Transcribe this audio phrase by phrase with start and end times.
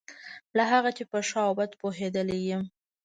[0.57, 2.63] له هغه چې په ښه او بد پوهېدلی یم.